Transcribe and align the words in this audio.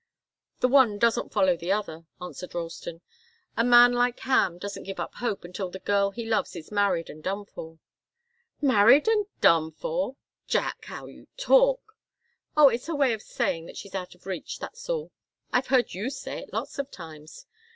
"The 0.61 0.67
one 0.67 0.97
doesn't 0.97 1.31
follow 1.31 1.55
the 1.55 1.71
other," 1.71 2.07
answered 2.19 2.55
Ralston. 2.55 3.01
"A 3.55 3.63
man 3.63 3.93
like 3.93 4.19
Ham 4.21 4.57
doesn't 4.57 4.85
give 4.85 4.99
up 4.99 5.13
hope 5.13 5.43
until 5.45 5.69
the 5.69 5.77
girl 5.77 6.09
he 6.09 6.25
loves 6.25 6.55
is 6.55 6.71
married 6.71 7.07
and 7.07 7.21
done 7.21 7.45
for." 7.45 7.77
"Married 8.59 9.07
and 9.07 9.27
done 9.41 9.69
for! 9.71 10.15
Jack! 10.47 10.85
How 10.85 11.05
you 11.05 11.27
talk!" 11.37 11.95
"Oh 12.57 12.67
it's 12.69 12.89
a 12.89 12.95
way 12.95 13.13
of 13.13 13.21
saying 13.21 13.67
that 13.67 13.77
she's 13.77 13.93
out 13.93 14.15
of 14.15 14.25
reach, 14.25 14.57
that's 14.57 14.89
all. 14.89 15.11
I've 15.53 15.67
heard 15.67 15.93
you 15.93 16.09
say 16.09 16.39
it 16.39 16.51
lots 16.51 16.79
of 16.79 16.89
times. 16.89 17.45